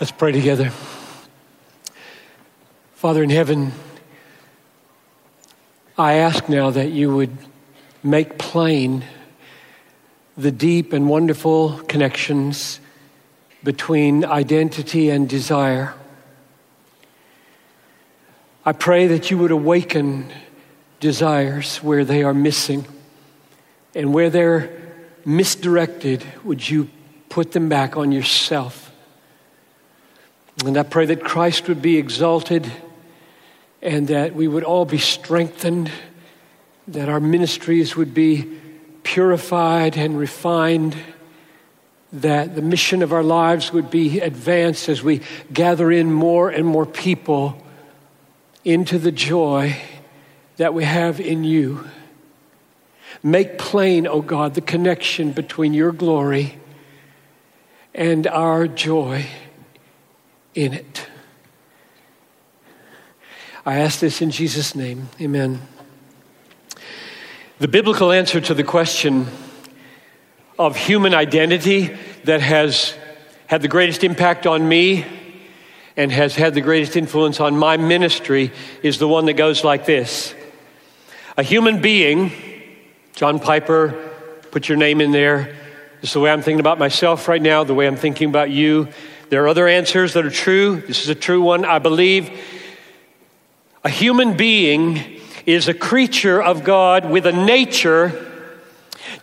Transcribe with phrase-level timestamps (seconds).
[0.00, 0.70] Let's pray together.
[2.94, 3.72] Father in heaven,
[5.98, 7.36] I ask now that you would
[8.04, 9.04] make plain
[10.36, 12.78] the deep and wonderful connections
[13.64, 15.94] between identity and desire.
[18.64, 20.32] I pray that you would awaken
[21.00, 22.86] desires where they are missing
[23.96, 24.70] and where they're
[25.24, 26.88] misdirected, would you
[27.30, 28.87] put them back on yourself?
[30.64, 32.70] And I pray that Christ would be exalted
[33.80, 35.90] and that we would all be strengthened,
[36.88, 38.58] that our ministries would be
[39.04, 40.96] purified and refined,
[42.12, 45.20] that the mission of our lives would be advanced as we
[45.52, 47.64] gather in more and more people
[48.64, 49.76] into the joy
[50.56, 51.88] that we have in you.
[53.22, 56.58] Make plain, O oh God, the connection between your glory
[57.94, 59.24] and our joy
[60.58, 61.06] in it.
[63.64, 65.08] I ask this in Jesus' name.
[65.20, 65.60] Amen.
[67.60, 69.28] The biblical answer to the question
[70.58, 72.96] of human identity that has
[73.46, 75.06] had the greatest impact on me
[75.96, 78.50] and has had the greatest influence on my ministry
[78.82, 80.34] is the one that goes like this
[81.36, 82.32] A human being,
[83.14, 83.90] John Piper,
[84.50, 85.54] put your name in there.
[86.00, 88.50] This is the way I'm thinking about myself right now, the way I'm thinking about
[88.50, 88.88] you.
[89.30, 90.76] There are other answers that are true.
[90.76, 92.30] This is a true one, I believe.
[93.84, 98.24] A human being is a creature of God with a nature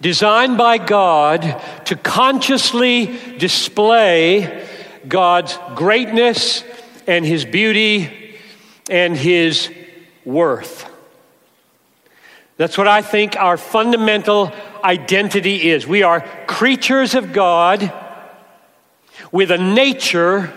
[0.01, 4.67] designed by God to consciously display
[5.07, 6.63] God's greatness
[7.07, 8.37] and His beauty
[8.89, 9.71] and His
[10.23, 10.87] worth.
[12.57, 14.51] That's what I think our fundamental
[14.83, 15.87] identity is.
[15.87, 17.91] We are creatures of God
[19.35, 20.49] with a nature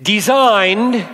[0.00, 1.06] designed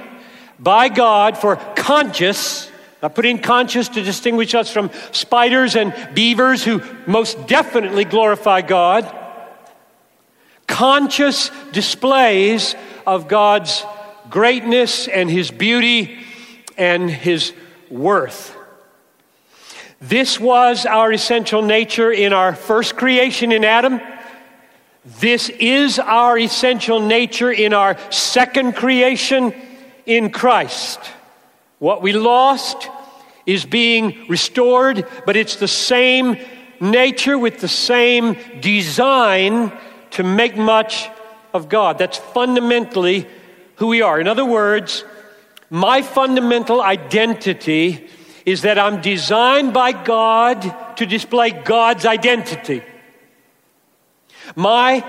[0.56, 2.70] by God for conscious,
[3.02, 8.60] I put in conscious to distinguish us from spiders and beavers who most definitely glorify
[8.60, 9.12] God,
[10.68, 13.84] conscious displays of God's
[14.30, 16.20] greatness and His beauty
[16.78, 17.52] and His
[17.90, 18.56] worth.
[20.00, 24.00] This was our essential nature in our first creation in Adam.
[25.04, 29.54] This is our essential nature in our second creation
[30.04, 31.00] in Christ.
[31.78, 32.90] What we lost
[33.46, 36.36] is being restored, but it's the same
[36.80, 39.72] nature with the same design
[40.12, 41.08] to make much
[41.54, 41.96] of God.
[41.96, 43.26] That's fundamentally
[43.76, 44.20] who we are.
[44.20, 45.04] In other words,
[45.70, 48.08] my fundamental identity
[48.44, 52.82] is that I'm designed by God to display God's identity.
[54.56, 55.00] My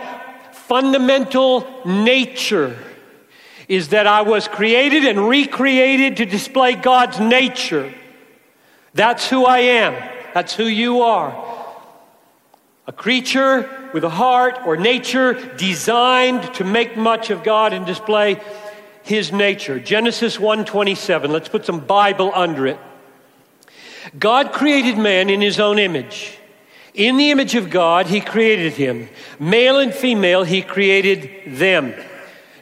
[0.51, 2.77] fundamental nature
[3.67, 7.93] is that I was created and recreated to display God's nature.
[8.93, 9.93] That's who I am.
[10.33, 11.33] That's who you are.
[12.87, 18.41] A creature with a heart or nature designed to make much of God and display
[19.03, 19.79] his nature.
[19.79, 21.31] Genesis 1:27.
[21.31, 22.79] Let's put some Bible under it.
[24.17, 26.37] God created man in his own image.
[26.93, 29.07] In the image of God, He created him.
[29.39, 31.93] Male and female, He created them.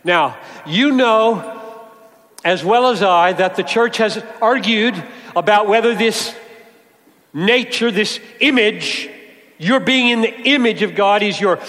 [0.03, 1.56] Now, you know
[2.44, 5.01] as well as I that the church has argued
[5.35, 6.34] about whether this
[7.34, 9.09] nature, this image,
[9.57, 11.59] your being in the image of God is your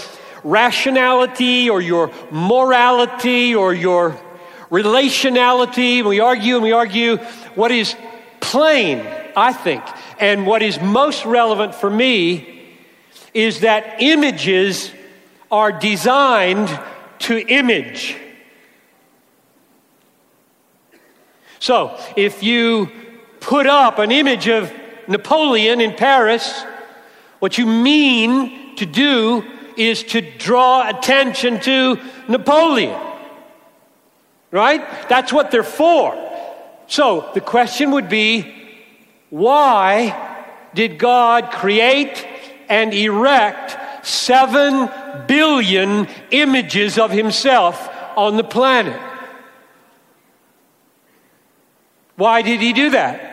[0.45, 4.19] rationality or your morality or your
[4.71, 6.05] relationality.
[6.05, 7.17] We argue and we argue
[7.57, 7.97] what is
[8.41, 9.07] plain,
[9.37, 9.83] I think,
[10.19, 12.50] and what is most relevant for me
[13.35, 14.91] is that images
[15.51, 16.69] are designed
[17.21, 18.17] to image.
[21.59, 22.91] So, if you
[23.41, 24.73] put up an image of
[25.09, 26.65] Napoleon in Paris,
[27.39, 29.45] what you mean to do
[29.77, 31.99] is to draw attention to
[32.29, 32.99] Napoleon.
[34.51, 34.81] Right?
[35.09, 36.17] That's what they're for.
[36.87, 38.55] So, the question would be
[39.29, 40.17] why
[40.75, 42.27] did God create
[42.71, 44.89] and erect seven
[45.27, 48.99] billion images of himself on the planet?
[52.17, 53.27] Why did he do that?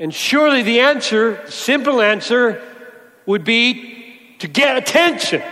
[0.00, 2.62] And surely the answer, simple answer,
[3.26, 5.42] would be to get attention,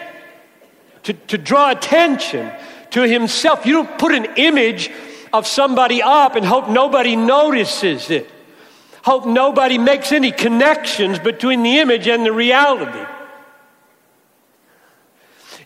[1.03, 2.51] to, to draw attention
[2.93, 3.67] to himself.
[3.67, 4.91] You don't put an image
[5.33, 8.31] of somebody up and hope nobody notices it
[9.09, 13.07] hope nobody makes any connections between the image and the reality.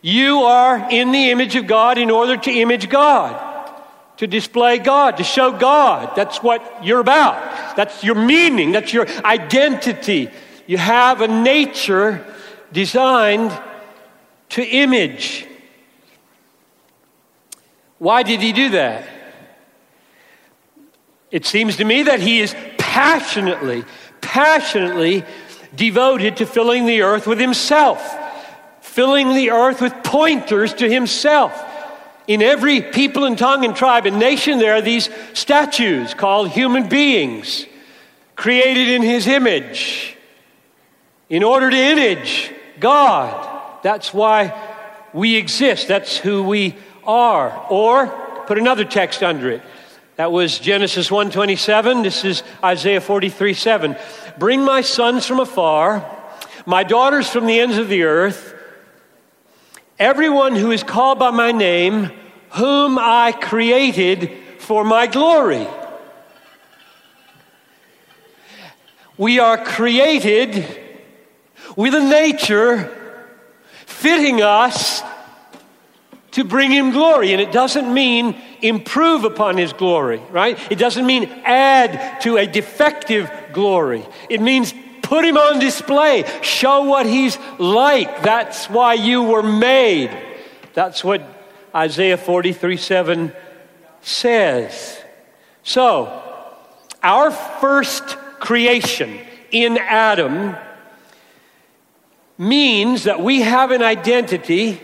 [0.00, 3.34] You are in the image of God in order to image God,
[4.18, 6.14] to display God, to show God.
[6.14, 7.74] That's what you're about.
[7.74, 10.30] That's your meaning, that's your identity.
[10.68, 12.24] You have a nature
[12.72, 13.52] designed
[14.50, 15.48] to image.
[17.98, 19.08] Why did he do that?
[21.32, 22.54] It seems to me that he is
[22.92, 23.84] passionately,
[24.20, 25.24] passionately
[25.74, 28.00] devoted to filling the earth with himself
[28.92, 31.58] filling the earth with pointers to himself.
[32.26, 36.90] In every people and tongue and tribe and nation, there are these statues called human
[36.90, 37.66] beings,
[38.36, 40.14] created in his image,
[41.30, 43.80] in order to image God.
[43.82, 44.52] That's why
[45.14, 45.88] we exist.
[45.88, 47.66] That's who we are.
[47.70, 48.08] Or
[48.46, 49.62] put another text under it.
[50.16, 52.02] That was Genesis 1:27.
[52.02, 53.96] This is Isaiah 43 7.
[54.38, 56.04] Bring my sons from afar,
[56.66, 58.52] my daughters from the ends of the earth
[60.02, 62.10] Everyone who is called by my name,
[62.50, 65.64] whom I created for my glory.
[69.16, 70.66] We are created
[71.76, 72.90] with a nature
[73.86, 75.02] fitting us
[76.32, 77.32] to bring him glory.
[77.32, 80.58] And it doesn't mean improve upon his glory, right?
[80.70, 84.04] It doesn't mean add to a defective glory.
[84.28, 84.74] It means
[85.12, 86.24] Put him on display.
[86.40, 88.22] Show what he's like.
[88.22, 90.10] That's why you were made.
[90.72, 91.22] That's what
[91.74, 93.32] Isaiah 43 7
[94.00, 94.98] says.
[95.64, 96.22] So,
[97.02, 99.20] our first creation
[99.50, 100.56] in Adam
[102.38, 104.80] means that we have an identity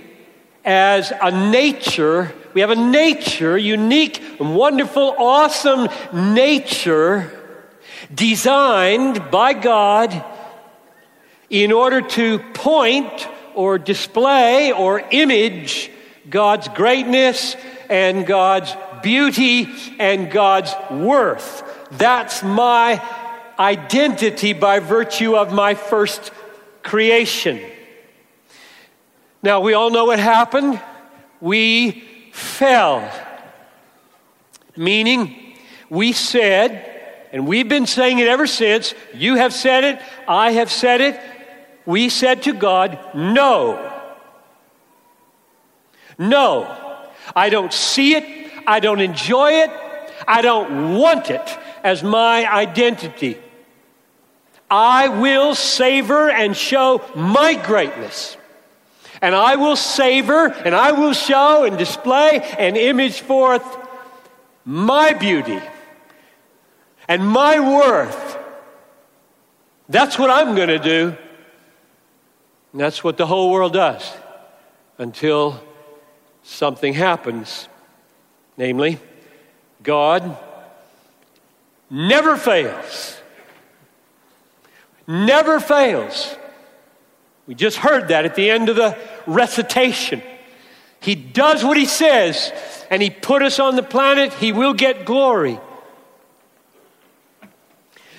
[0.68, 2.30] as a nature.
[2.52, 7.32] We have a nature, unique, wonderful, awesome nature
[8.14, 10.22] designed by God
[11.48, 15.90] in order to point or display or image
[16.28, 17.56] God's greatness
[17.88, 19.68] and God's beauty
[19.98, 21.64] and God's worth.
[21.92, 23.02] That's my
[23.58, 26.30] identity by virtue of my first
[26.82, 27.58] creation.
[29.42, 30.80] Now, we all know what happened.
[31.40, 33.10] We fell.
[34.76, 35.54] Meaning,
[35.90, 38.94] we said, and we've been saying it ever since.
[39.14, 41.20] You have said it, I have said it.
[41.86, 43.84] We said to God, No.
[46.18, 46.74] No.
[47.36, 48.52] I don't see it.
[48.66, 49.70] I don't enjoy it.
[50.26, 53.38] I don't want it as my identity.
[54.70, 58.36] I will savor and show my greatness.
[59.20, 63.64] And I will savor and I will show and display and image forth
[64.64, 65.60] my beauty
[67.08, 68.38] and my worth.
[69.88, 71.16] That's what I'm going to do.
[72.72, 74.12] And that's what the whole world does
[74.98, 75.60] until
[76.42, 77.68] something happens.
[78.56, 78.98] Namely,
[79.82, 80.36] God
[81.88, 83.18] never fails.
[85.06, 86.36] Never fails.
[87.48, 88.96] We just heard that at the end of the
[89.26, 90.22] recitation.
[91.00, 92.52] He does what he says,
[92.90, 95.58] and he put us on the planet, he will get glory.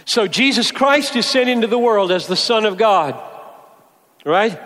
[0.06, 3.22] So Jesus Christ is sent into the world as the Son of God,
[4.26, 4.60] right?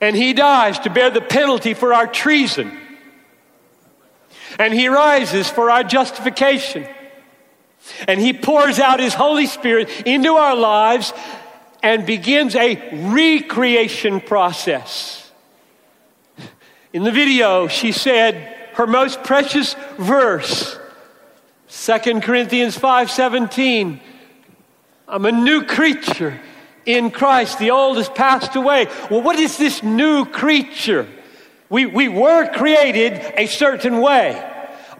[0.00, 2.78] And he dies to bear the penalty for our treason.
[4.60, 6.86] And he rises for our justification.
[8.06, 11.12] And he pours out his Holy Spirit into our lives
[11.82, 12.76] and begins a
[13.10, 15.30] recreation process.
[16.92, 20.78] In the video, she said her most precious verse,
[21.68, 24.00] 2 Corinthians 5:17
[25.08, 26.40] I'm a new creature
[26.84, 27.58] in Christ.
[27.58, 28.86] The old has passed away.
[29.10, 31.06] Well, what is this new creature?
[31.68, 34.42] We, we were created a certain way.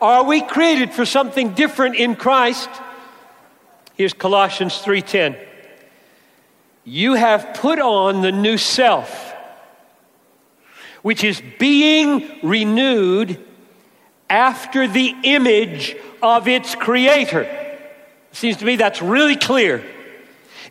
[0.01, 2.69] Are we created for something different in Christ?
[3.95, 5.37] Here's Colossians 3:10.
[6.87, 9.35] You have put on the new self,
[11.03, 13.45] which is being renewed
[14.31, 17.47] after the image of its creator.
[18.33, 19.85] Seems to me that's really clear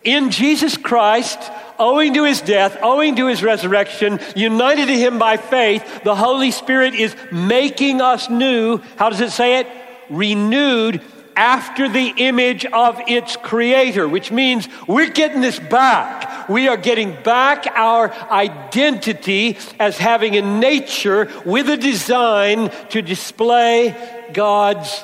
[0.05, 1.39] in Jesus Christ,
[1.79, 6.51] owing to his death, owing to his resurrection, united to him by faith, the Holy
[6.51, 8.77] Spirit is making us new.
[8.97, 9.67] How does it say it?
[10.09, 11.01] Renewed
[11.35, 16.47] after the image of its creator, which means we're getting this back.
[16.47, 24.29] We are getting back our identity as having a nature with a design to display
[24.33, 25.03] God's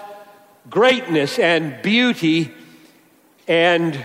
[0.69, 2.53] greatness and beauty
[3.47, 4.03] and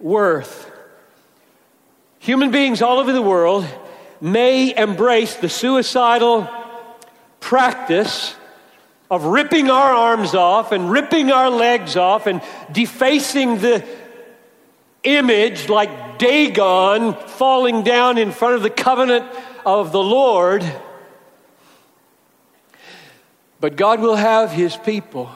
[0.00, 0.70] worth.
[2.18, 3.66] Human beings all over the world
[4.20, 6.48] may embrace the suicidal
[7.40, 8.34] practice
[9.14, 12.42] of ripping our arms off and ripping our legs off and
[12.72, 13.84] defacing the
[15.04, 19.24] image like Dagon falling down in front of the covenant
[19.64, 20.64] of the Lord.
[23.60, 25.30] But God will have his people.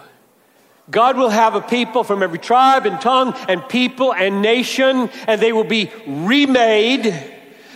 [0.91, 5.41] God will have a people from every tribe and tongue and people and nation, and
[5.41, 7.15] they will be remade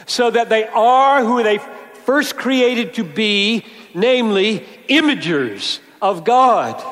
[0.06, 1.59] so that they are who they
[2.06, 6.85] first created to be, namely, imagers of God.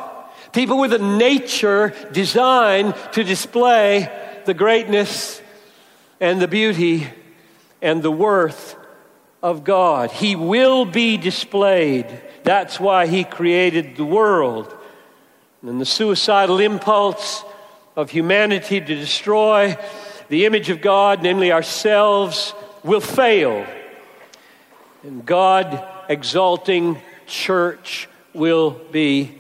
[0.52, 4.08] People with a nature designed to display
[4.46, 5.42] the greatness
[6.20, 7.06] and the beauty
[7.82, 8.76] and the worth
[9.42, 10.10] of God.
[10.10, 12.06] He will be displayed.
[12.44, 14.74] That's why He created the world.
[15.62, 17.44] And the suicidal impulse
[17.96, 19.76] of humanity to destroy
[20.28, 23.66] the image of God, namely ourselves, will fail.
[25.02, 29.38] And God exalting church will be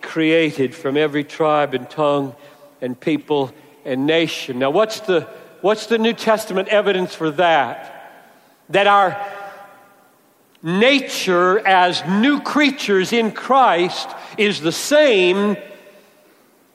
[0.00, 2.34] created from every tribe and tongue
[2.80, 3.52] and people
[3.84, 4.58] and nation.
[4.58, 5.28] Now, what's the,
[5.60, 7.88] what's the New Testament evidence for that?
[8.68, 9.24] That our
[10.62, 14.08] nature as new creatures in Christ
[14.38, 15.56] is the same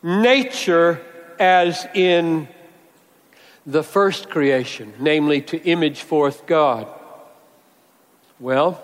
[0.03, 1.01] nature
[1.39, 2.47] as in
[3.65, 6.87] the first creation, namely to image forth God.
[8.39, 8.81] Well,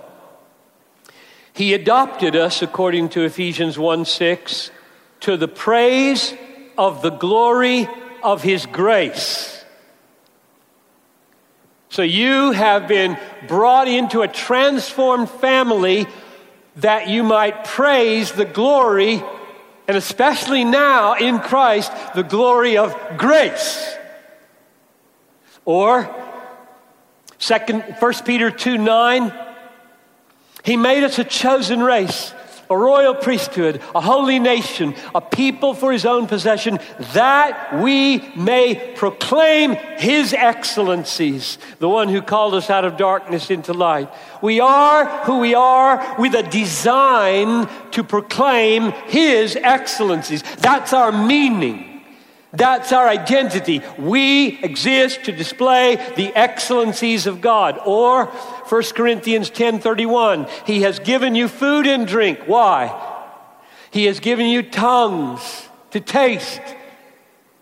[1.54, 4.72] he adopted us, according to Ephesians 1 6,
[5.22, 6.34] to the praise
[6.78, 7.88] of the glory
[8.24, 9.64] of His grace.
[11.90, 16.08] So you have been brought into a transformed family
[16.78, 19.24] that you might praise the glory,
[19.88, 23.96] and especially now in Christ, the glory of grace.
[25.66, 26.10] Or,
[27.38, 29.53] second, 1 Peter 2 9,
[30.64, 32.34] he made us a chosen race,
[32.70, 36.80] a royal priesthood, a holy nation, a people for his own possession,
[37.14, 43.74] that we may proclaim his excellencies, the one who called us out of darkness into
[43.74, 44.10] light.
[44.42, 50.44] We are who we are with a design to proclaim his excellencies.
[50.60, 51.90] That's our meaning.
[52.54, 53.82] That's our identity.
[53.98, 57.80] We exist to display the excellencies of God.
[57.84, 58.32] Or
[58.66, 62.40] 1 Corinthians 10:31, he has given you food and drink.
[62.46, 62.94] Why?
[63.92, 66.62] He has given you tongues to taste.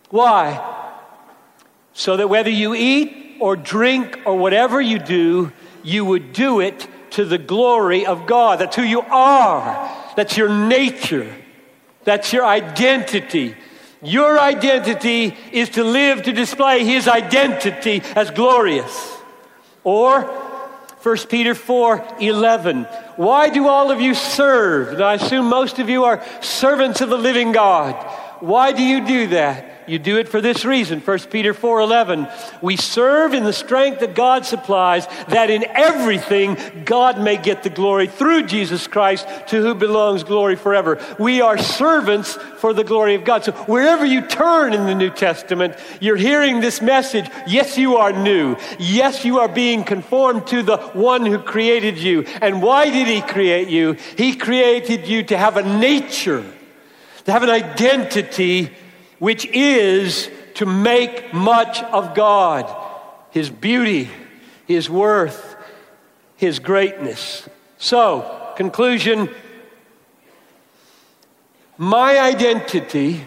[0.10, 0.62] Why?
[1.94, 5.52] So that whether you eat or drink or whatever you do,
[5.84, 8.60] you would do it to the glory of God.
[8.60, 9.90] That's who you are.
[10.16, 11.34] That's your nature.
[12.04, 13.56] That's your identity.
[14.02, 19.18] Your identity is to live to display his identity as glorious.
[19.84, 20.51] Or
[21.04, 22.84] 1 Peter 4 11.
[23.16, 24.94] Why do all of you serve?
[24.94, 27.96] And I assume most of you are servants of the living God.
[28.40, 29.81] Why do you do that?
[29.92, 31.02] You do it for this reason.
[31.02, 32.30] 1 Peter 4:11.
[32.62, 37.70] We serve in the strength that God supplies, that in everything God may get the
[37.70, 40.98] glory through Jesus Christ, to whom belongs glory forever.
[41.20, 43.44] We are servants for the glory of God.
[43.44, 47.26] So wherever you turn in the New Testament, you're hearing this message.
[47.46, 48.56] Yes, you are new.
[48.80, 52.26] Yes, you are being conformed to the one who created you.
[52.42, 53.98] And why did he create you?
[54.16, 56.46] He created you to have a nature,
[57.26, 58.72] to have an identity
[59.22, 62.66] which is to make much of God,
[63.30, 64.10] His beauty,
[64.66, 65.56] His worth,
[66.38, 67.48] His greatness.
[67.78, 69.30] So, conclusion
[71.78, 73.24] my identity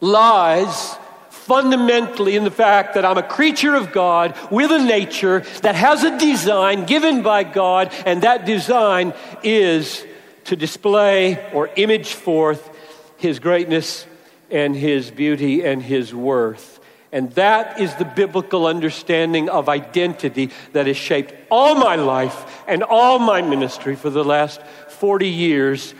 [0.00, 0.96] lies
[1.28, 6.04] fundamentally in the fact that I'm a creature of God with a nature that has
[6.04, 9.12] a design given by God, and that design
[9.42, 10.06] is
[10.44, 12.70] to display or image forth
[13.18, 14.06] His greatness
[14.50, 16.80] and his beauty and his worth.
[17.12, 22.82] And that is the biblical understanding of identity that has shaped all my life and
[22.82, 25.94] all my ministry for the last 40 years,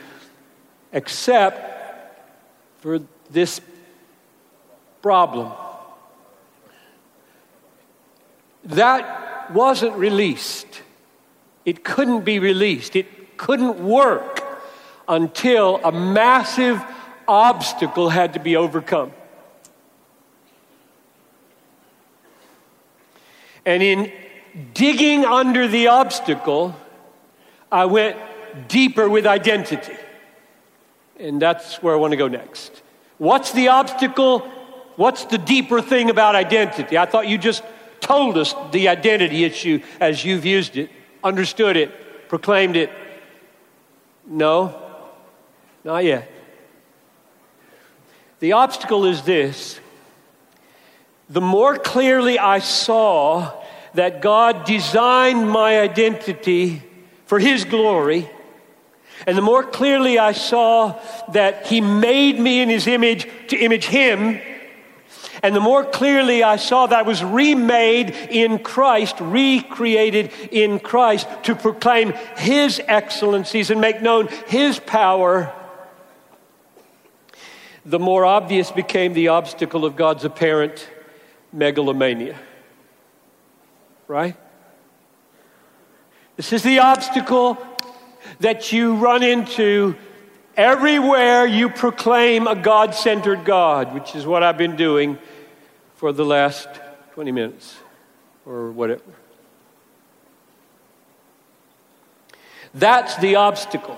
[0.91, 2.21] except
[2.79, 2.99] for
[3.31, 3.61] this
[5.01, 5.51] problem.
[8.65, 10.81] That wasn't released.
[11.63, 12.95] It couldn't be released.
[12.95, 14.43] It couldn't work
[15.07, 16.83] until a massive
[17.27, 19.11] obstacle had to be overcome.
[23.65, 24.11] And in
[24.73, 26.75] digging under the obstacle,
[27.71, 28.17] I went
[28.67, 29.97] deeper with identity.
[31.19, 32.81] And that's where I want to go next.
[33.17, 34.39] What's the obstacle?
[34.95, 36.97] What's the deeper thing about identity?
[36.97, 37.63] I thought you just
[37.99, 40.89] told us the identity issue as you've used it,
[41.23, 42.89] understood it, proclaimed it?
[44.25, 44.81] No,
[45.83, 46.31] not yet.
[48.39, 49.79] The obstacle is this.
[51.29, 53.51] The more clearly I saw
[53.95, 56.83] that God designed my identity
[57.25, 58.29] for His glory,
[59.25, 60.99] and the more clearly I saw
[61.31, 64.39] that He made me in His image to image Him,
[65.43, 71.27] and the more clearly I saw that I was remade in Christ, recreated in Christ
[71.43, 75.53] to proclaim His excellencies and make known His power,
[77.87, 80.89] the more obvious became the obstacle of God's apparent
[81.53, 82.37] megalomania.
[84.09, 84.35] Right?
[86.35, 87.57] This is the obstacle
[88.41, 89.95] that you run into
[90.57, 95.17] everywhere you proclaim a God centered God, which is what I've been doing
[95.95, 96.67] for the last
[97.13, 97.77] 20 minutes
[98.45, 99.01] or whatever.
[102.73, 103.97] That's the obstacle.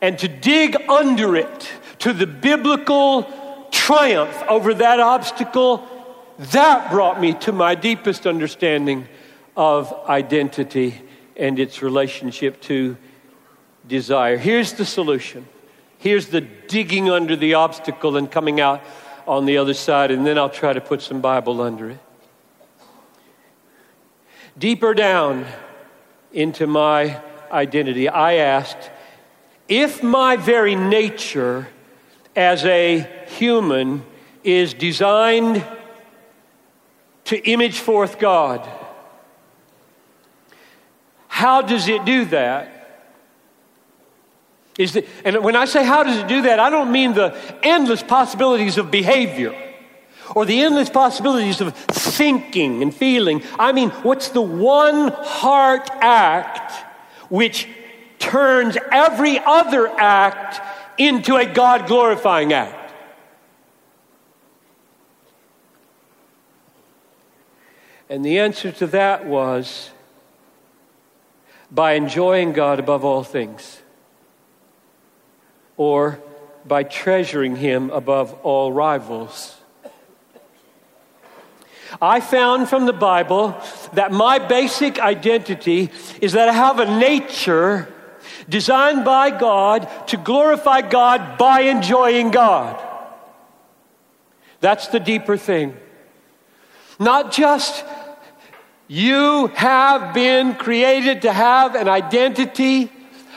[0.00, 3.24] And to dig under it to the biblical
[3.70, 5.86] triumph over that obstacle,
[6.38, 9.08] that brought me to my deepest understanding
[9.56, 11.00] of identity
[11.36, 12.96] and its relationship to
[13.86, 14.36] desire.
[14.36, 15.46] Here's the solution.
[15.98, 18.82] Here's the digging under the obstacle and coming out
[19.26, 21.98] on the other side, and then I'll try to put some Bible under it.
[24.56, 25.46] Deeper down
[26.32, 28.90] into my identity, I asked
[29.68, 31.68] if my very nature
[32.38, 34.04] as a human
[34.44, 35.66] is designed
[37.24, 38.66] to image forth God,
[41.26, 42.74] how does it do that?
[44.78, 47.36] Is that, and when I say how does it do that, I don't mean the
[47.64, 49.52] endless possibilities of behavior
[50.36, 53.42] or the endless possibilities of thinking and feeling.
[53.58, 56.70] I mean, what's the one heart act
[57.32, 57.66] which
[58.20, 60.60] turns every other act
[60.98, 62.92] into a God glorifying act?
[68.10, 69.90] And the answer to that was
[71.70, 73.82] by enjoying God above all things
[75.76, 76.18] or
[76.66, 79.56] by treasuring him above all rivals.
[82.00, 83.56] I found from the Bible
[83.94, 87.92] that my basic identity is that I have a nature
[88.48, 92.84] designed by God to glorify God by enjoying God.
[94.60, 95.76] That's the deeper thing.
[96.98, 97.84] Not just
[98.88, 102.90] you have been created to have an identity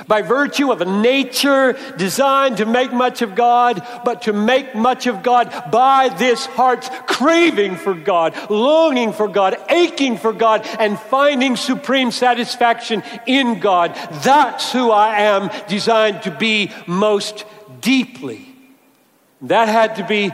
[0.07, 5.07] by virtue of a nature designed to make much of God, but to make much
[5.07, 10.99] of God by this heart's craving for God, longing for God, aching for God, and
[10.99, 13.95] finding supreme satisfaction in God.
[14.23, 17.45] That's who I am designed to be most
[17.79, 18.47] deeply.
[19.41, 20.31] That had to be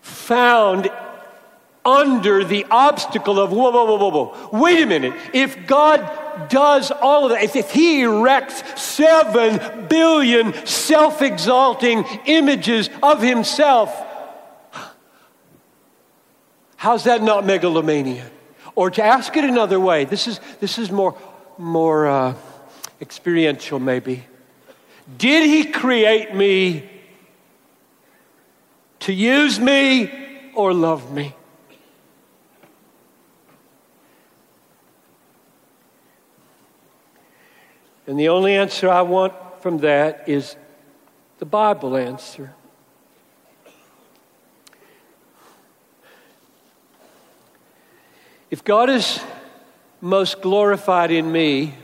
[0.00, 0.90] found
[1.84, 4.58] under the obstacle of whoa, whoa, whoa, whoa, whoa.
[4.58, 5.14] Wait a minute.
[5.32, 6.00] If God
[6.48, 13.94] does all of that, if, if He erects seven billion self exalting images of Himself,
[16.76, 18.30] how's that not megalomania?
[18.74, 21.16] Or to ask it another way, this is, this is more,
[21.58, 22.34] more uh,
[23.00, 24.24] experiential, maybe.
[25.16, 26.88] Did He create me
[29.00, 30.12] to use me
[30.54, 31.34] or love me?
[38.08, 40.56] And the only answer I want from that is
[41.38, 42.54] the Bible answer.
[48.50, 49.20] If God is
[50.00, 51.74] most glorified in me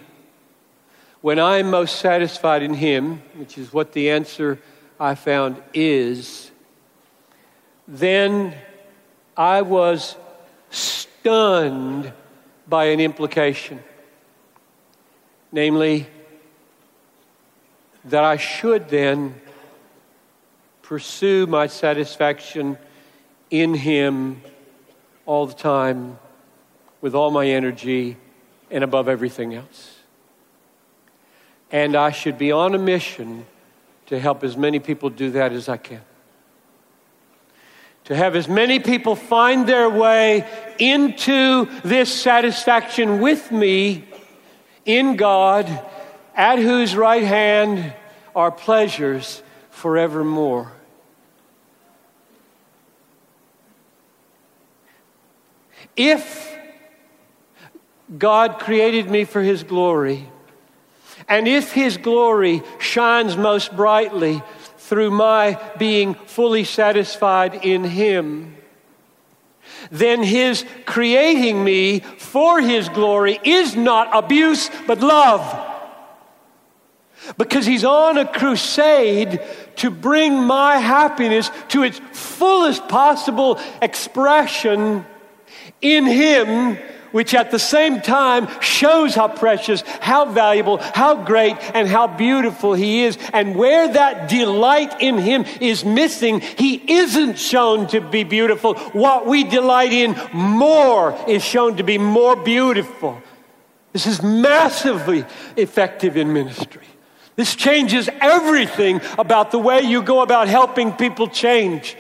[1.20, 4.58] when I am most satisfied in Him, which is what the answer
[4.98, 6.50] I found is,
[7.87, 8.56] then
[9.37, 10.16] I was
[10.70, 12.10] stunned
[12.66, 13.84] by an implication.
[15.52, 16.08] Namely,
[18.06, 19.40] that I should then
[20.82, 22.76] pursue my satisfaction
[23.50, 24.42] in Him
[25.26, 26.18] all the time
[27.00, 28.16] with all my energy
[28.70, 29.98] and above everything else.
[31.70, 33.46] And I should be on a mission
[34.06, 36.02] to help as many people do that as I can.
[38.04, 40.46] To have as many people find their way
[40.78, 44.04] into this satisfaction with me
[44.84, 45.66] in God,
[46.34, 47.94] at whose right hand
[48.34, 50.72] are pleasures forevermore.
[55.96, 56.54] If
[58.18, 60.28] God created me for His glory.
[61.28, 64.42] And if His glory shines most brightly
[64.78, 68.56] through my being fully satisfied in Him,
[69.90, 75.73] then His creating me for His glory is not abuse, but love.
[77.38, 79.40] Because He's on a crusade
[79.76, 85.04] to bring my happiness to its fullest possible expression
[85.80, 86.78] in Him
[87.14, 92.74] which at the same time shows how precious, how valuable, how great, and how beautiful
[92.74, 93.16] He is.
[93.32, 98.74] And where that delight in Him is missing, He isn't shown to be beautiful.
[98.74, 103.22] What we delight in more is shown to be more beautiful.
[103.92, 105.24] This is massively
[105.56, 106.82] effective in ministry.
[107.36, 111.96] This changes everything about the way you go about helping people change,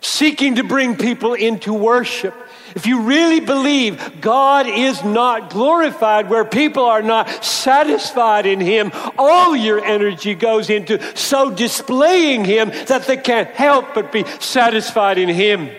[0.00, 2.34] seeking to bring people into worship
[2.74, 8.92] if you really believe God is not glorified where people are not satisfied in Him,
[9.16, 15.18] all your energy goes into so displaying Him that they can't help but be satisfied
[15.18, 15.70] in Him.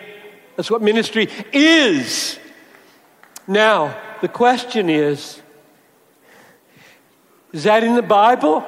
[0.55, 2.39] That's what ministry is.
[3.47, 5.41] Now, the question is
[7.51, 8.65] is that in the Bible?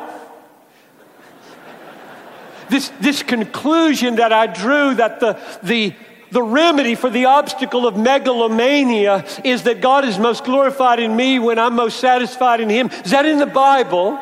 [2.72, 5.94] This, this conclusion that I drew that the, the
[6.32, 11.40] the remedy for the obstacle of megalomania is that God is most glorified in me
[11.40, 12.88] when I'm most satisfied in Him.
[12.88, 14.18] Is that in the Bible?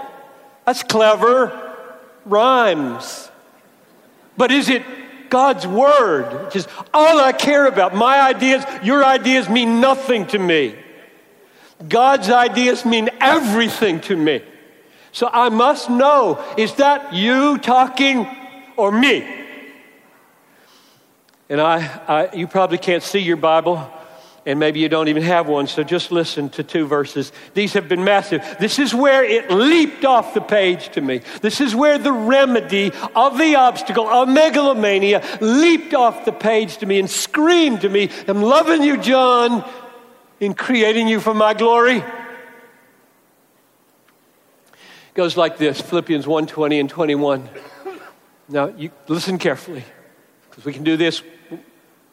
[0.66, 1.76] That's clever.
[2.26, 3.30] Rhymes.
[4.36, 4.84] But is it
[5.30, 6.46] God's Word?
[6.46, 7.94] Which is all I care about.
[7.94, 10.76] My ideas, your ideas mean nothing to me.
[11.88, 14.42] God's ideas mean everything to me.
[15.12, 18.28] So I must know is that you talking
[18.80, 19.40] or me?
[21.50, 23.92] And I, I, you probably can't see your Bible,
[24.46, 27.32] and maybe you don't even have one, so just listen to two verses.
[27.56, 28.46] These have been massive.
[28.60, 31.22] This is where it leaped off the page to me.
[31.42, 36.86] This is where the remedy of the obstacle of megalomania leaped off the page to
[36.86, 39.68] me and screamed to me, I'm loving you, John,
[40.40, 41.98] in creating you for my glory.
[41.98, 42.06] It
[45.16, 47.50] goes like this Philippians 1 20 and 21.
[48.50, 49.86] Now, you listen carefully,
[50.50, 51.22] because we can do this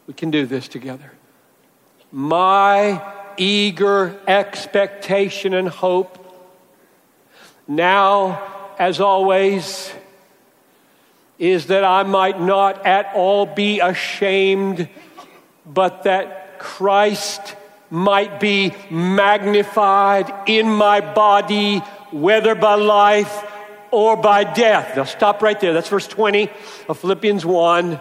[0.06, 1.10] we can do this together.
[2.12, 3.02] My
[3.36, 6.22] eager expectation and hope
[7.66, 9.92] now, as always,
[11.38, 14.88] is that I might not at all be ashamed,
[15.66, 17.56] but that Christ
[17.90, 21.78] might be magnified in my body,
[22.12, 23.44] whether by life
[23.96, 24.94] or by death.
[24.94, 25.72] Now, stop right there.
[25.72, 26.50] That's verse 20
[26.86, 27.98] of Philippians 1.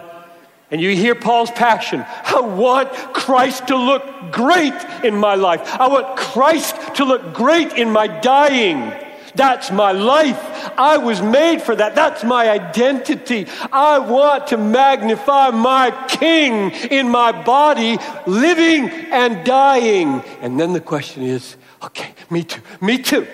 [0.70, 2.04] And you hear Paul's passion.
[2.06, 5.62] I want Christ to look great in my life.
[5.80, 8.92] I want Christ to look great in my dying.
[9.36, 10.38] That's my life.
[10.78, 11.94] I was made for that.
[11.94, 13.46] That's my identity.
[13.72, 20.22] I want to magnify my King in my body, living and dying.
[20.42, 23.26] And then the question is okay, me too, me too.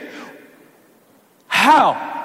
[1.49, 2.21] How?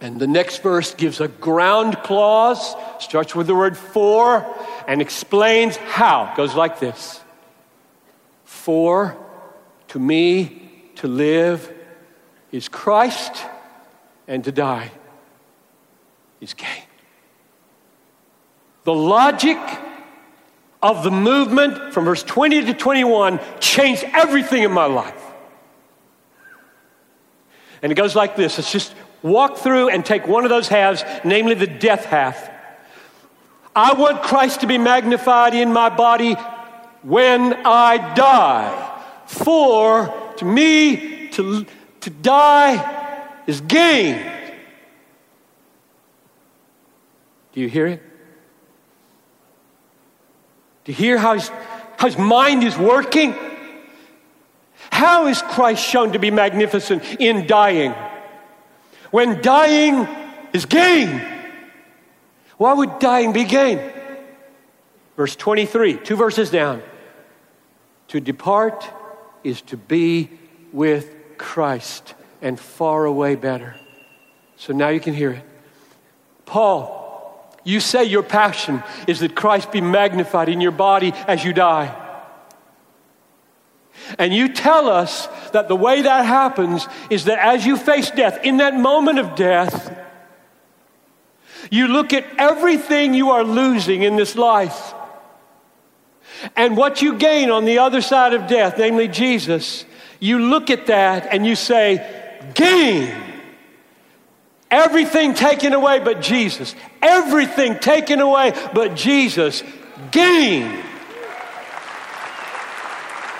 [0.00, 4.46] And the next verse gives a ground clause, starts with the word for,
[4.88, 6.32] and explains how.
[6.32, 7.20] It goes like this
[8.44, 9.16] For
[9.88, 11.72] to me to live
[12.50, 13.44] is Christ,
[14.26, 14.90] and to die
[16.40, 16.84] is gain.
[18.84, 19.58] The logic
[20.82, 25.22] of the movement from verse 20 to 21 changed everything in my life.
[27.82, 28.58] And it goes like this.
[28.58, 32.50] It's just walk through and take one of those halves, namely the death half.
[33.74, 36.34] I want Christ to be magnified in my body
[37.02, 38.86] when I die.
[39.26, 41.64] For to me, to,
[42.00, 44.20] to die is gain.
[47.52, 48.02] Do you hear it?
[50.84, 53.34] Do you hear how his, how his mind is working?
[54.90, 57.94] How is Christ shown to be magnificent in dying?
[59.10, 60.08] When dying
[60.52, 61.20] is gain.
[62.56, 63.80] Why would dying be gain?
[65.16, 66.82] Verse 23, two verses down.
[68.08, 68.88] To depart
[69.44, 70.30] is to be
[70.72, 73.76] with Christ and far away better.
[74.56, 75.44] So now you can hear it.
[76.44, 77.00] Paul,
[77.64, 81.94] you say your passion is that Christ be magnified in your body as you die.
[84.18, 88.38] And you tell us that the way that happens is that as you face death,
[88.44, 89.96] in that moment of death,
[91.70, 94.94] you look at everything you are losing in this life
[96.56, 99.84] and what you gain on the other side of death, namely Jesus.
[100.20, 103.14] you look at that and you say, gain.
[104.70, 106.74] Everything taken away but Jesus.
[107.02, 109.62] Everything taken away but Jesus.
[110.10, 110.84] Gain.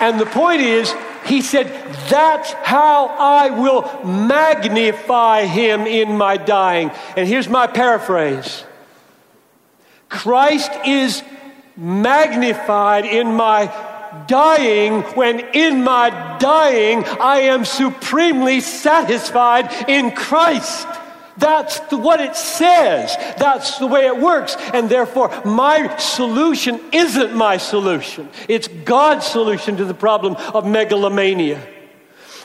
[0.01, 0.93] And the point is,
[1.25, 1.67] he said,
[2.09, 6.91] That's how I will magnify him in my dying.
[7.15, 8.65] And here's my paraphrase
[10.09, 11.23] Christ is
[11.77, 13.71] magnified in my
[14.27, 20.87] dying when in my dying I am supremely satisfied in Christ.
[21.41, 23.15] That's the, what it says.
[23.37, 24.55] That's the way it works.
[24.73, 28.29] And therefore, my solution isn't my solution.
[28.47, 31.59] It's God's solution to the problem of megalomania.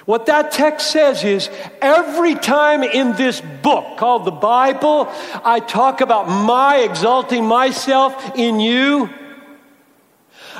[0.06, 1.50] What that text says is
[1.82, 5.12] every time in this book called the Bible,
[5.44, 9.10] I talk about my exalting myself in you.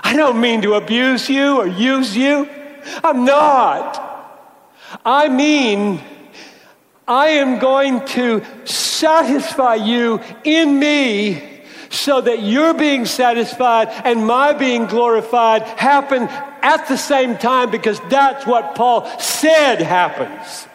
[0.03, 2.51] I don't mean to abuse you or use you.
[3.03, 4.03] I'm not.
[5.07, 6.03] I mean,
[7.09, 11.57] I am going to satisfy you in me
[11.89, 16.23] so that your being satisfied and my being glorified happen
[16.63, 20.67] at the same time because that's what Paul said happens.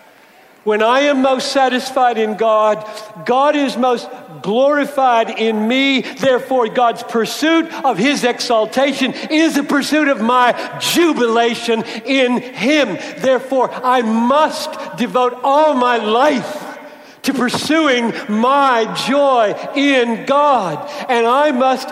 [0.63, 2.87] When I am most satisfied in God,
[3.25, 4.07] God is most
[4.43, 6.01] glorified in me.
[6.01, 12.95] Therefore, God's pursuit of His exaltation is a pursuit of my jubilation in Him.
[13.21, 16.67] Therefore, I must devote all my life
[17.23, 20.89] to pursuing my joy in God.
[21.09, 21.89] And I must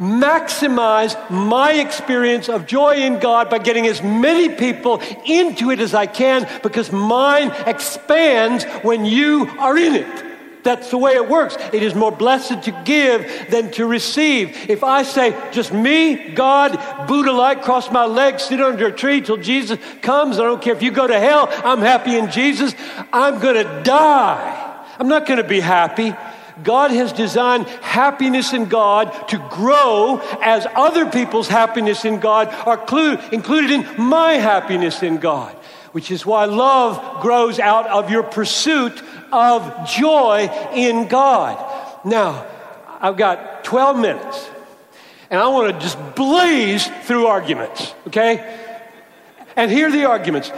[0.00, 5.94] maximize my experience of joy in God by getting as many people into it as
[5.94, 10.30] I can because mine expands when you are in it.
[10.62, 11.56] That's the way it works.
[11.72, 14.70] It is more blessed to give than to receive.
[14.70, 16.72] If I say, just me, God,
[17.08, 20.74] Buddha like, cross my legs, sit under a tree till Jesus comes, I don't care
[20.74, 22.74] if you go to hell, I'm happy in Jesus,
[23.12, 24.66] I'm going to die.
[24.98, 26.14] I'm not going to be happy.
[26.62, 32.78] God has designed happiness in God to grow as other people's happiness in God are
[33.32, 35.54] included in my happiness in God,
[35.92, 41.56] which is why love grows out of your pursuit of joy in God.
[42.04, 42.46] Now,
[43.00, 44.50] I've got 12 minutes,
[45.30, 48.58] and I want to just blaze through arguments, okay?
[49.56, 50.52] And here are the arguments.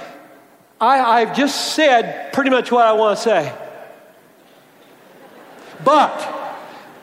[0.80, 3.52] I, I've just said pretty much what I want to say.
[5.84, 6.18] But,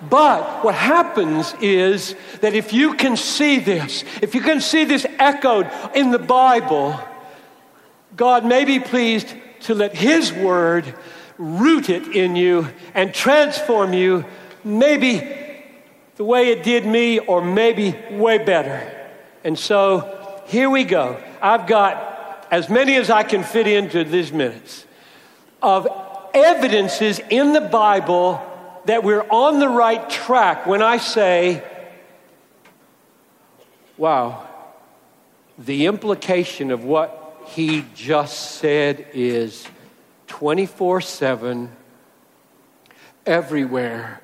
[0.09, 5.05] but what happens is that if you can see this, if you can see this
[5.17, 6.99] echoed in the Bible,
[8.15, 10.93] God may be pleased to let His Word
[11.37, 14.25] root it in you and transform you,
[14.63, 15.35] maybe
[16.15, 19.09] the way it did me, or maybe way better.
[19.43, 21.21] And so here we go.
[21.41, 24.85] I've got as many as I can fit into these minutes
[25.61, 25.87] of
[26.33, 28.41] evidences in the Bible
[28.89, 31.63] that we're on the right track when I say,
[33.97, 34.47] wow,
[35.59, 39.67] the implication of what he just said is
[40.25, 41.71] 24 7,
[43.27, 44.21] everywhere,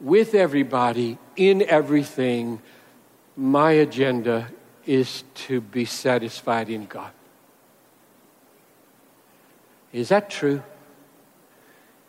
[0.00, 2.60] with everybody, in everything.
[3.36, 4.48] My agenda
[4.84, 7.12] is to be satisfied in God.
[9.92, 10.64] Is that true?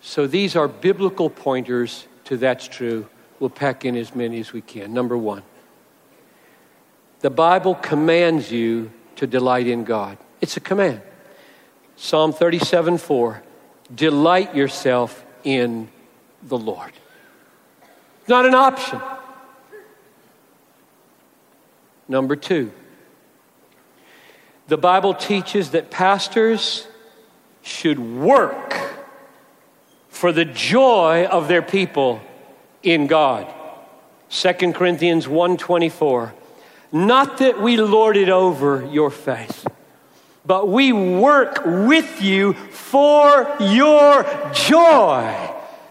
[0.02, 3.08] So these are biblical pointers to that's true.
[3.40, 4.94] We'll pack in as many as we can.
[4.94, 5.44] Number one,
[7.22, 10.18] the Bible commands you to delight in God.
[10.42, 11.02] It's a command.
[11.96, 13.44] Psalm 37 4
[13.94, 15.90] Delight yourself in
[16.44, 16.92] the Lord.
[18.28, 19.02] Not an option.
[22.08, 22.72] Number two,
[24.68, 26.88] the Bible teaches that pastors
[27.62, 28.89] should work
[30.20, 32.20] for the joy of their people
[32.84, 33.48] in God.
[34.30, 36.34] 2 Corinthians 1:24
[36.92, 39.66] Not that we lord it over your faith,
[40.46, 45.34] but we work with you for your joy.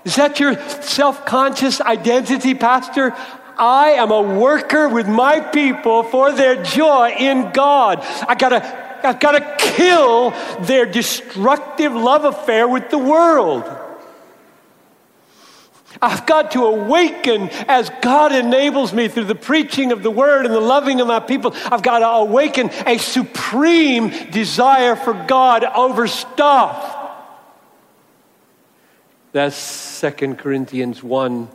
[0.04, 3.14] Is that your self-conscious identity, pastor?
[3.56, 8.04] I am a worker with my people for their joy in God.
[8.28, 8.60] I gotta,
[9.06, 10.34] I gotta kill
[10.66, 13.86] their destructive love affair with the world.
[16.00, 20.54] I've got to awaken as God enables me through the preaching of the word and
[20.54, 21.54] the loving of my people.
[21.64, 26.96] I've got to awaken a supreme desire for God over stuff.
[29.32, 31.48] That's 2 Corinthians 1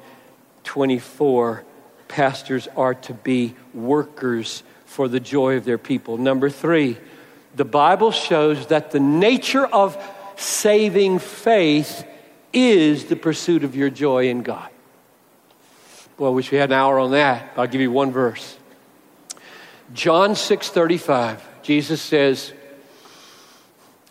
[0.63, 1.63] 24.
[2.07, 6.17] Pastors are to be workers for the joy of their people.
[6.17, 6.97] Number three,
[7.55, 9.97] the Bible shows that the nature of
[10.35, 12.05] saving faith
[12.53, 14.69] is the pursuit of your joy in God.
[16.17, 17.51] Well, I wish we had an hour on that.
[17.57, 18.57] I'll give you one verse.
[19.93, 21.41] John 6:35.
[21.63, 22.53] Jesus says,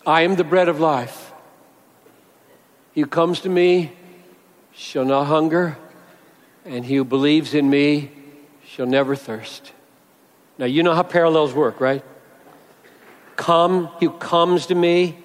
[0.05, 1.33] "I am the bread of life.
[2.93, 3.93] He who comes to me
[4.73, 5.79] shall not hunger,
[6.65, 8.11] and he who believes in me
[8.65, 9.73] shall never thirst."
[10.59, 12.05] Now, you know how parallels work, right?
[13.37, 15.19] Come, he who comes to me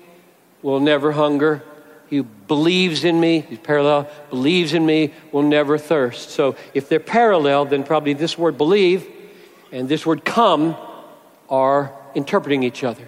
[0.61, 1.63] will never hunger.
[2.09, 6.29] He who believes in me, he's parallel, believes in me will never thirst.
[6.29, 9.07] So if they're parallel, then probably this word believe
[9.71, 10.77] and this word come
[11.49, 13.07] are interpreting each other.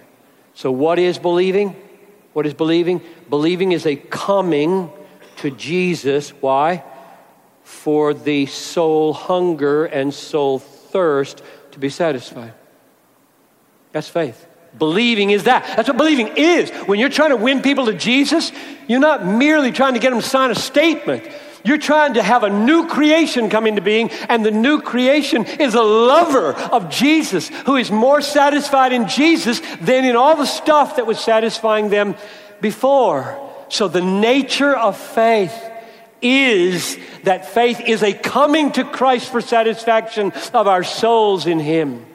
[0.54, 1.76] So what is believing?
[2.34, 3.02] What is believing?
[3.30, 4.92] Believing is a coming
[5.38, 6.32] to Jesus.
[6.42, 6.84] Why?
[7.64, 12.54] For the soul hunger and soul thirst to be satisfied.
[13.92, 14.49] That's faith.
[14.78, 15.66] Believing is that.
[15.76, 16.70] That's what believing is.
[16.86, 18.52] When you're trying to win people to Jesus,
[18.88, 21.28] you're not merely trying to get them to sign a statement.
[21.64, 25.76] You're trying to have a new creation come into being, and the new creation is
[25.76, 30.96] a lover of Jesus who is more satisfied in Jesus than in all the stuff
[30.96, 32.16] that was satisfying them
[32.62, 33.46] before.
[33.70, 35.54] So, the nature of faith
[36.22, 42.06] is that faith is a coming to Christ for satisfaction of our souls in Him.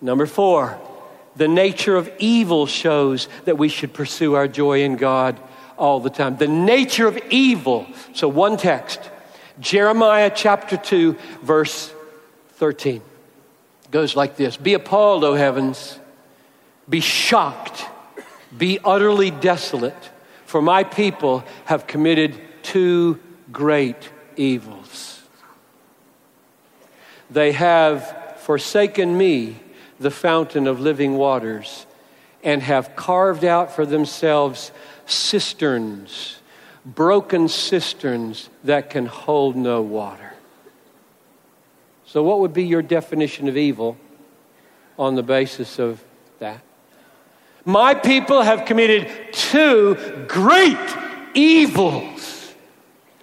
[0.00, 0.78] Number four,
[1.36, 5.40] the nature of evil shows that we should pursue our joy in God
[5.76, 6.36] all the time.
[6.36, 7.86] The nature of evil.
[8.12, 9.00] So, one text
[9.60, 11.92] Jeremiah chapter 2, verse
[12.54, 13.02] 13
[13.90, 15.98] goes like this Be appalled, O heavens,
[16.88, 17.84] be shocked,
[18.56, 20.10] be utterly desolate,
[20.46, 23.18] for my people have committed two
[23.52, 25.22] great evils.
[27.30, 29.56] They have forsaken me
[29.98, 31.86] the fountain of living waters,
[32.42, 34.70] and have carved out for themselves
[35.06, 36.38] cisterns,
[36.84, 40.34] broken cisterns that can hold no water.
[42.06, 43.96] So, what would be your definition of evil
[44.98, 46.02] on the basis of
[46.38, 46.60] that?
[47.64, 49.96] My people have committed two
[50.28, 50.96] great
[51.34, 52.54] evils.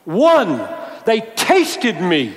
[0.03, 0.67] One,
[1.05, 2.35] they tasted me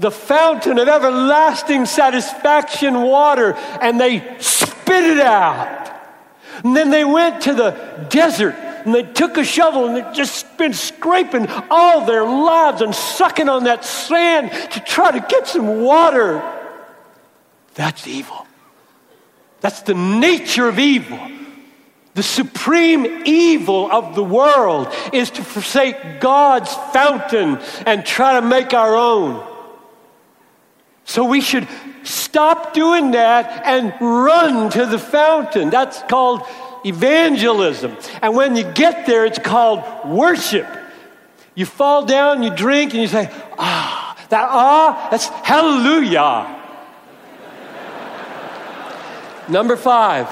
[0.00, 5.94] the fountain of everlasting satisfaction water, and they spit it out.
[6.64, 10.56] And then they went to the desert and they took a shovel and they just
[10.56, 15.82] been scraping all their lives and sucking on that sand to try to get some
[15.82, 16.42] water.
[17.74, 18.46] That's evil.
[19.60, 21.18] That's the nature of evil.
[22.14, 28.74] The supreme evil of the world is to forsake God's fountain and try to make
[28.74, 29.46] our own.
[31.10, 31.66] So we should
[32.04, 35.68] stop doing that and run to the fountain.
[35.68, 36.42] That's called
[36.86, 37.96] evangelism.
[38.22, 40.68] And when you get there, it's called worship.
[41.56, 46.46] You fall down, you drink, and you say, ah, that ah, that's hallelujah.
[49.48, 50.28] Number five,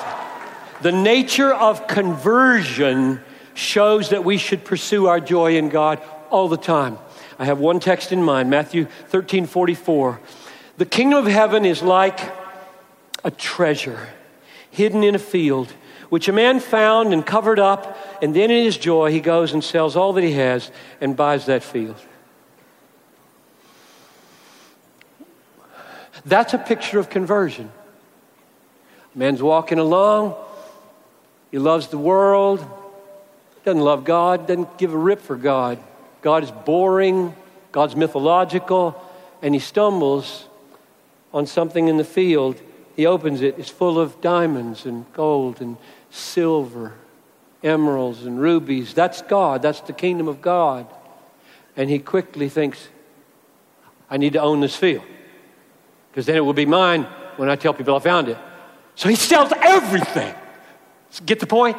[0.81, 3.21] the nature of conversion
[3.55, 6.99] shows that we should pursue our joy in God all the time.
[7.37, 10.21] I have one text in mind, Matthew 13 44.
[10.79, 12.21] The kingdom of heaven is like
[13.25, 14.09] a treasure
[14.71, 15.73] hidden in a field,
[16.09, 19.63] which a man found and covered up, and then in his joy he goes and
[19.63, 21.97] sells all that he has and buys that field.
[26.25, 27.73] That's a picture of conversion.
[29.17, 30.37] A man's walking along,
[31.51, 32.65] he loves the world,
[33.65, 35.83] doesn't love God, doesn't give a rip for God.
[36.23, 37.35] God is boring,
[37.73, 39.01] God's mythological,
[39.43, 40.48] and he stumbles
[41.33, 42.61] on something in the field.
[42.97, 45.77] He opens it, it's full of diamonds and gold and
[46.11, 46.95] silver,
[47.63, 48.95] emeralds and rubies.
[48.95, 50.87] That's God, that's the kingdom of God.
[51.77, 52.89] And he quickly thinks,
[54.11, 55.05] I need to own this field
[56.11, 57.05] because then it will be mine
[57.37, 58.39] when I tell people I found it.
[58.95, 60.35] So he sells everything.
[61.25, 61.77] Get the point?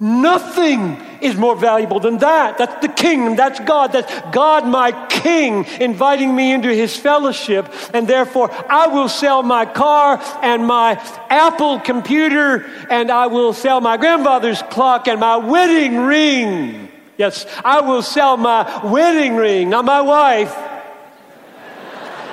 [0.00, 2.56] Nothing is more valuable than that.
[2.56, 3.34] That's the kingdom.
[3.34, 3.92] That's God.
[3.92, 7.72] That's God, my king, inviting me into his fellowship.
[7.92, 10.92] And therefore, I will sell my car and my
[11.28, 16.88] Apple computer, and I will sell my grandfather's clock and my wedding ring.
[17.16, 20.56] Yes, I will sell my wedding ring, not my wife.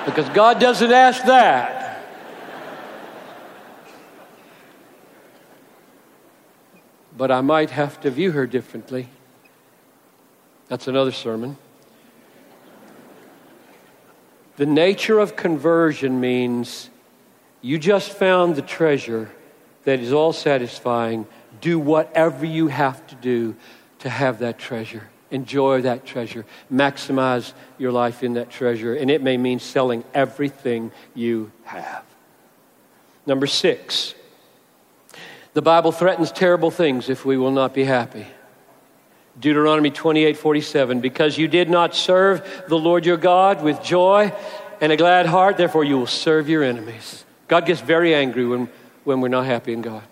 [0.04, 1.75] Because God doesn't ask that.
[7.16, 9.08] But I might have to view her differently.
[10.68, 11.56] That's another sermon.
[14.56, 16.90] The nature of conversion means
[17.62, 19.30] you just found the treasure
[19.84, 21.26] that is all satisfying,
[21.60, 23.54] do whatever you have to do
[24.00, 25.08] to have that treasure.
[25.30, 26.44] Enjoy that treasure.
[26.72, 28.94] Maximize your life in that treasure.
[28.94, 32.04] And it may mean selling everything you have.
[33.26, 34.14] Number six,
[35.56, 38.26] the Bible threatens terrible things if we will not be happy.
[39.40, 44.34] Deuteronomy 28 47, because you did not serve the Lord your God with joy
[44.82, 47.24] and a glad heart, therefore you will serve your enemies.
[47.48, 48.68] God gets very angry when,
[49.04, 50.02] when we're not happy in God.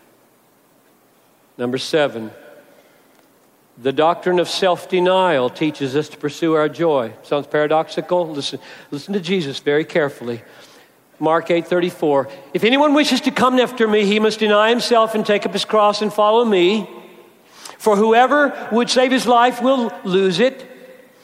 [1.59, 2.31] Number seven,
[3.77, 7.13] the doctrine of self denial teaches us to pursue our joy.
[7.23, 8.31] Sounds paradoxical?
[8.31, 10.41] Listen, listen to Jesus very carefully.
[11.19, 15.47] Mark 8:34 If anyone wishes to come after me he must deny himself and take
[15.47, 16.89] up his cross and follow me
[17.85, 20.67] for whoever would save his life will lose it,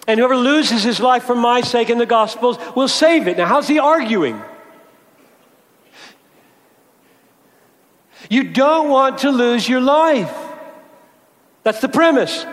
[0.06, 3.38] and whoever loses his life for my sake in the Gospels will save it.
[3.38, 4.38] Now, how's he arguing?
[8.28, 10.30] You don't want to lose your life.
[11.62, 12.44] That's the premise.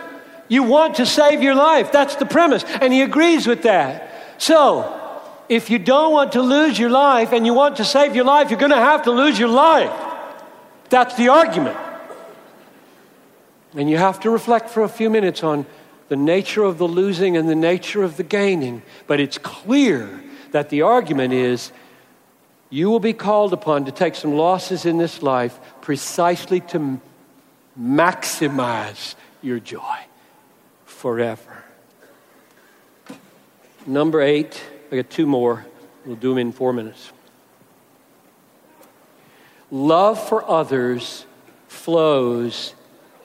[0.48, 1.92] You want to save your life.
[1.92, 2.64] That's the premise.
[2.80, 4.10] And he agrees with that.
[4.38, 5.07] So,
[5.48, 8.50] if you don't want to lose your life and you want to save your life,
[8.50, 9.92] you're going to have to lose your life.
[10.90, 11.76] That's the argument.
[13.74, 15.66] And you have to reflect for a few minutes on
[16.08, 18.82] the nature of the losing and the nature of the gaining.
[19.06, 20.22] But it's clear
[20.52, 21.70] that the argument is
[22.70, 27.00] you will be called upon to take some losses in this life precisely to
[27.78, 29.98] maximize your joy
[30.84, 31.64] forever.
[33.86, 35.66] Number eight, I got two more.
[36.06, 37.12] We'll do them in four minutes.
[39.70, 41.26] Love for others
[41.66, 42.74] flows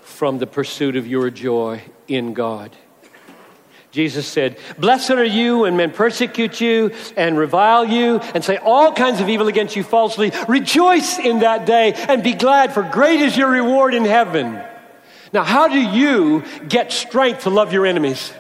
[0.02, 2.76] from the pursuit of your joy in God.
[3.92, 8.92] Jesus said, Blessed are you when men persecute you and revile you and say all
[8.92, 10.32] kinds of evil against you falsely.
[10.48, 14.60] Rejoice in that day and be glad, for great is your reward in heaven.
[15.32, 18.34] Now, how do you get strength to love your enemies?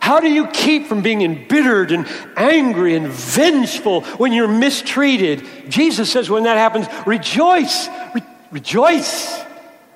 [0.00, 5.46] How do you keep from being embittered and angry and vengeful when you're mistreated?
[5.68, 8.22] Jesus says, when that happens, rejoice, re-
[8.52, 9.42] rejoice.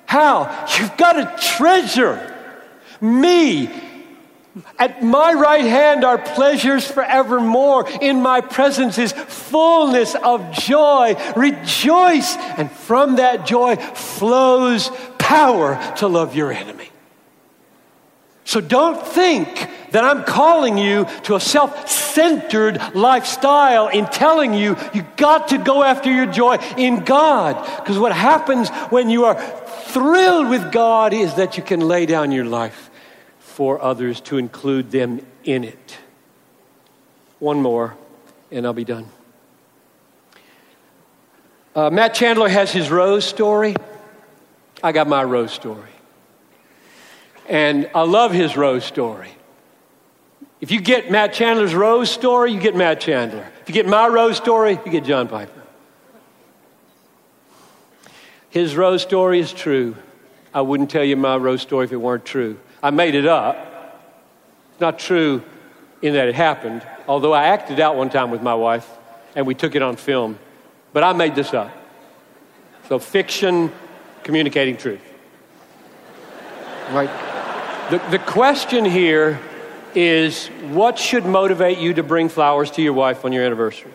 [0.05, 0.67] How?
[0.77, 2.33] You've got a treasure.
[3.01, 3.69] Me.
[4.79, 7.89] At my right hand are pleasures forevermore.
[8.01, 11.15] In my presence is fullness of joy.
[11.35, 12.35] Rejoice.
[12.37, 16.89] And from that joy flows power to love your enemy.
[18.45, 24.77] So don't think that I'm calling you to a self centered lifestyle in telling you
[24.93, 27.55] you got to go after your joy in God.
[27.79, 32.31] Because what happens when you are thrilled with God is that you can lay down
[32.31, 32.91] your life
[33.39, 35.97] for others to include them in it.
[37.39, 37.97] One more,
[38.51, 39.07] and I'll be done.
[41.75, 43.75] Uh, Matt Chandler has his rose story.
[44.83, 45.94] I got my rose story.
[47.47, 49.29] And I love his rose story.
[50.61, 53.47] If you get Matt Chandler's rose story, you get Matt Chandler.
[53.61, 55.51] If you get my rose story, you get John Piper.
[58.49, 59.95] His rose story is true.
[60.53, 62.57] I wouldn't tell you my rose story if it weren't true.
[62.81, 63.57] I made it up.
[64.71, 65.43] It's not true
[66.01, 68.89] in that it happened, although I acted out one time with my wife
[69.35, 70.39] and we took it on film.
[70.93, 71.71] But I made this up.
[72.87, 73.71] So, fiction
[74.23, 75.01] communicating truth.
[76.91, 77.34] Right?
[77.89, 79.39] The, the question here
[79.93, 83.93] is what should motivate you to bring flowers to your wife on your anniversary?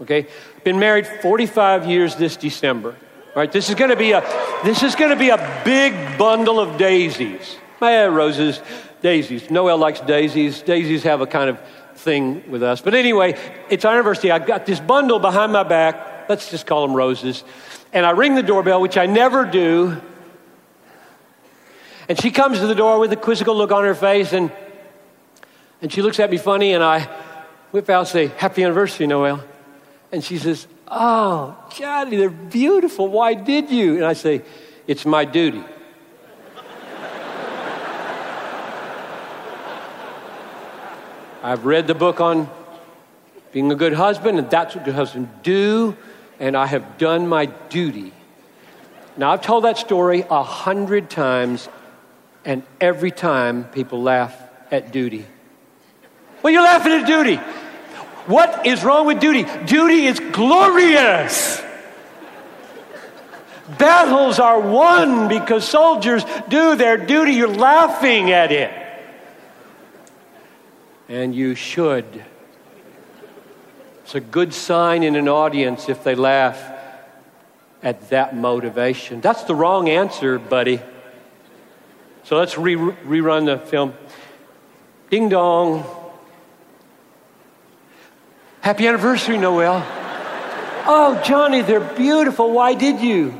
[0.00, 0.28] Okay?
[0.62, 2.94] Been married 45 years this December.
[3.34, 3.50] Right?
[3.50, 4.20] This is going to be a
[4.62, 7.56] this is going to be a big bundle of daisies.
[7.80, 8.60] Roses,
[9.02, 9.50] daisies.
[9.50, 10.62] Noel likes daisies.
[10.62, 11.58] Daisies have a kind of
[11.96, 12.80] thing with us.
[12.80, 13.36] But anyway,
[13.68, 14.30] it's our anniversary.
[14.30, 16.28] I've got this bundle behind my back.
[16.28, 17.42] Let's just call them roses.
[17.92, 20.00] And I ring the doorbell, which I never do.
[22.10, 24.50] And she comes to the door with a quizzical look on her face, and,
[25.80, 27.02] and she looks at me funny, and I
[27.70, 29.44] whip out and say, Happy anniversary, Noel.
[30.10, 33.06] And she says, Oh, Johnny, they're beautiful.
[33.06, 33.94] Why did you?
[33.94, 34.42] And I say,
[34.88, 35.62] It's my duty.
[41.44, 42.50] I've read the book on
[43.52, 45.96] being a good husband, and that's what good husbands do,
[46.40, 48.12] and I have done my duty.
[49.16, 51.68] Now, I've told that story a hundred times,
[52.44, 54.34] and every time people laugh
[54.70, 55.26] at duty.
[56.42, 57.36] Well, you're laughing at duty.
[58.26, 59.44] What is wrong with duty?
[59.66, 61.60] Duty is glorious.
[63.78, 67.32] Battles are won because soldiers do their duty.
[67.32, 68.72] You're laughing at it.
[71.08, 72.24] And you should.
[74.04, 76.60] It's a good sign in an audience if they laugh
[77.82, 79.20] at that motivation.
[79.20, 80.80] That's the wrong answer, buddy.
[82.24, 83.94] So let's re- rerun the film.
[85.10, 85.84] Ding dong.
[88.60, 89.84] Happy anniversary, Noel.
[90.86, 92.52] Oh, Johnny, they're beautiful.
[92.52, 93.34] Why did you?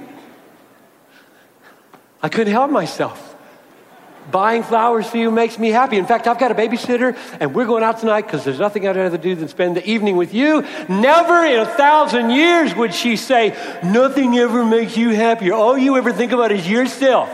[2.23, 3.27] I couldn't help myself.
[4.31, 5.97] Buying flowers for you makes me happy.
[5.97, 8.97] In fact, I've got a babysitter, and we're going out tonight because there's nothing I'd
[8.97, 10.63] rather do than spend the evening with you.
[10.89, 15.55] Never in a thousand years would she say, Nothing ever makes you happier.
[15.55, 17.29] All you ever think about is yourself.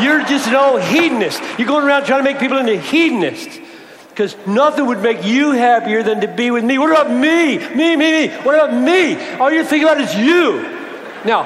[0.00, 1.42] You're just an old hedonist.
[1.58, 3.58] You're going around trying to make people into hedonists
[4.08, 6.78] because nothing would make you happier than to be with me.
[6.78, 7.58] What about me?
[7.58, 8.28] Me, me, me.
[8.28, 9.16] What about me?
[9.38, 10.62] All you're thinking about is you.
[11.24, 11.44] Now,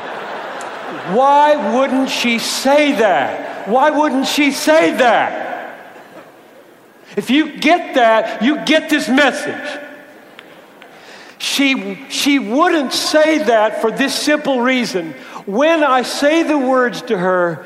[1.14, 3.68] why wouldn't she say that?
[3.68, 5.46] Why wouldn't she say that?
[7.16, 9.82] If you get that, you get this message.
[11.38, 15.12] She, she wouldn't say that for this simple reason.
[15.46, 17.64] When I say the words to her,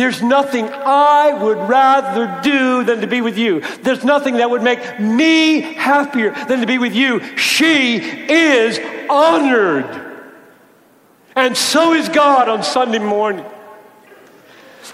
[0.00, 3.60] there's nothing I would rather do than to be with you.
[3.82, 7.36] There's nothing that would make me happier than to be with you.
[7.36, 8.80] She is
[9.10, 9.84] honored.
[11.36, 13.44] And so is God on Sunday morning.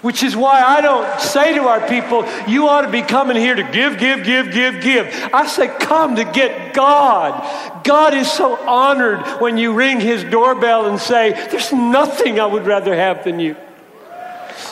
[0.01, 3.55] Which is why I don't say to our people, you ought to be coming here
[3.55, 5.07] to give, give, give, give, give.
[5.33, 7.83] I say, come to get God.
[7.83, 12.67] God is so honored when you ring his doorbell and say, there's nothing I would
[12.67, 13.55] rather have than you.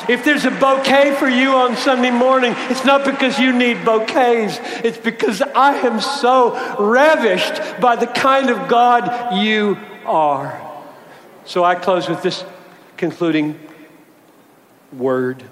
[0.07, 4.59] If there's a bouquet for you on Sunday morning, it's not because you need bouquets.
[4.83, 10.61] It's because I am so ravished by the kind of God you are.
[11.45, 12.43] So I close with this
[12.97, 13.59] concluding
[14.93, 15.43] word.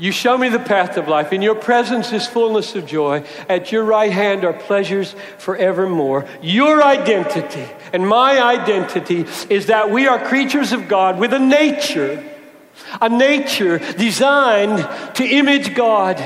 [0.00, 1.30] You show me the path of life.
[1.30, 3.22] In your presence is fullness of joy.
[3.50, 6.26] At your right hand are pleasures forevermore.
[6.40, 12.24] Your identity and my identity is that we are creatures of God with a nature,
[13.00, 14.78] a nature designed
[15.16, 16.16] to image God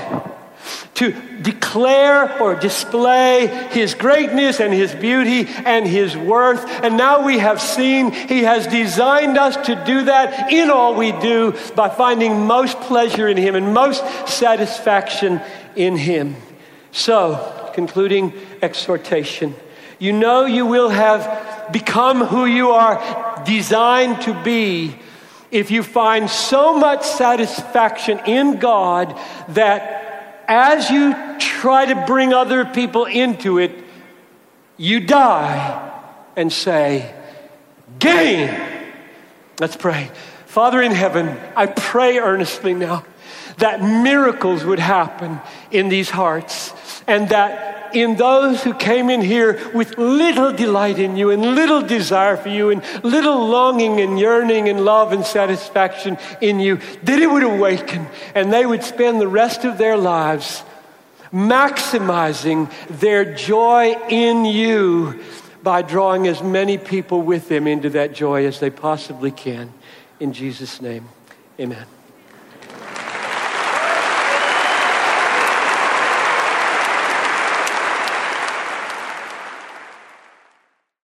[0.95, 1.13] to
[1.43, 6.65] declare or display his greatness and his beauty and his worth.
[6.85, 11.13] And now we have seen he has designed us to do that in all we
[11.13, 15.41] do by finding most pleasure in him and most satisfaction
[15.75, 16.37] in him.
[16.93, 19.55] So, concluding exhortation.
[19.99, 24.97] You know you will have become who you are designed to be
[25.55, 29.17] if you find so much satisfaction in God
[29.51, 33.71] that as you try to bring other people into it,
[34.77, 36.03] you die
[36.35, 37.15] and say,
[38.01, 38.53] Gain!
[39.61, 40.11] Let's pray.
[40.47, 43.05] Father in heaven, I pray earnestly now
[43.59, 45.41] that miracles would happen
[45.71, 46.75] in these hearts
[47.07, 51.83] and that in those who came in here with little delight in you and little
[51.83, 57.19] desire for you and little longing and yearning and love and satisfaction in you, that
[57.19, 60.63] it would awaken and they would spend the rest of their lives
[61.33, 62.71] maximizing
[63.01, 65.21] their joy in you
[65.63, 69.73] by drawing as many people with them into that joy as they possibly can.
[70.21, 71.09] In Jesus' name,
[71.59, 71.87] amen.